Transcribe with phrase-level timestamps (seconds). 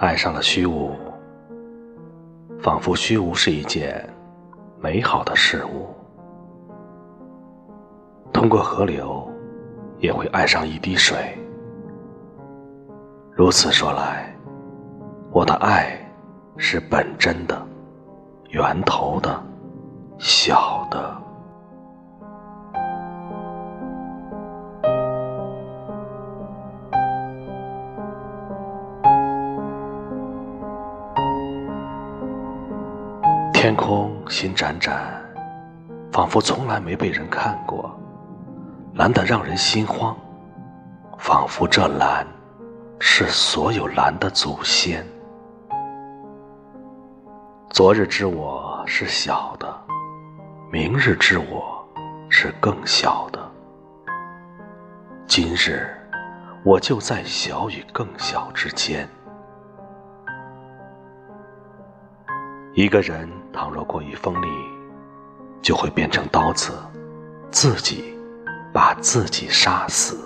[0.00, 0.96] 爱上了虚无，
[2.58, 4.02] 仿佛虚无是一件
[4.80, 5.94] 美好的事物。
[8.32, 9.30] 通过河流，
[9.98, 11.18] 也会爱上一滴水。
[13.30, 14.34] 如此说来，
[15.32, 15.92] 我的爱
[16.56, 17.62] 是本真的、
[18.48, 19.38] 源头的、
[20.18, 21.19] 小的。
[33.62, 35.22] 天空星盏盏，
[36.10, 37.94] 仿佛从来没被人看过，
[38.94, 40.16] 蓝得让人心慌，
[41.18, 42.26] 仿佛这蓝
[43.00, 45.06] 是所有蓝的祖先。
[47.68, 49.70] 昨日之我是小的，
[50.72, 51.86] 明日之我
[52.30, 53.38] 是更小的，
[55.26, 55.86] 今日
[56.64, 59.06] 我就在小与更小之间。
[62.72, 64.46] 一个人倘若过于锋利，
[65.60, 66.72] 就会变成刀子，
[67.50, 68.16] 自己
[68.72, 70.16] 把自己杀死。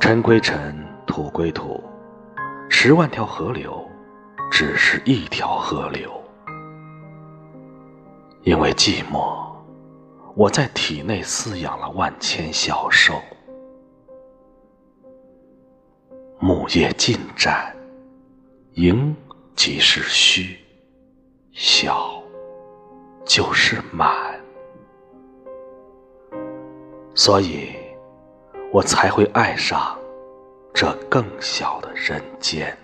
[0.00, 0.74] 尘归尘，
[1.06, 1.84] 土归土，
[2.70, 3.86] 十万条河流，
[4.50, 6.10] 只是一条河流。
[8.42, 9.52] 因为寂寞，
[10.34, 13.20] 我在体内饲养了万千小兽。
[16.44, 17.72] 木叶尽展，
[18.74, 19.14] 盈
[19.54, 20.58] 即是虚，
[21.52, 22.20] 小
[23.24, 24.10] 就是满，
[27.14, 27.68] 所以
[28.72, 29.96] 我才会爱上
[30.74, 32.76] 这更小的人间。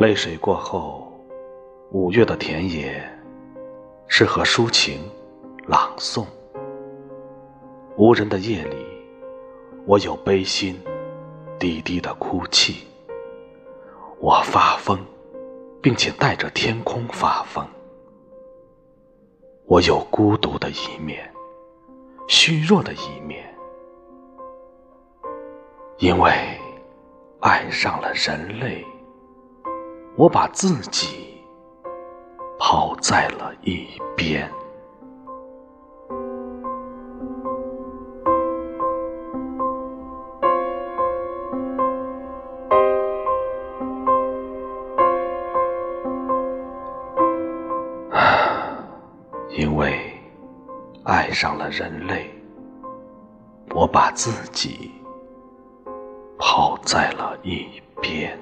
[0.00, 1.12] 泪水过后，
[1.90, 3.15] 五月的田野。
[4.18, 4.98] 适合抒情、
[5.66, 6.24] 朗诵。
[7.98, 8.86] 无人的夜里，
[9.84, 10.80] 我有悲心，
[11.58, 12.86] 低低的哭泣。
[14.18, 14.98] 我发疯，
[15.82, 17.62] 并且带着天空发疯。
[19.66, 21.30] 我有孤独的一面，
[22.26, 23.54] 虚弱的一面，
[25.98, 26.32] 因为
[27.40, 28.82] 爱上了人类，
[30.16, 31.35] 我把自己。
[32.76, 34.46] 抛在了一边，
[49.48, 49.98] 因为
[51.04, 52.30] 爱上了人类，
[53.74, 54.92] 我把自己
[56.36, 58.38] 抛在了一边。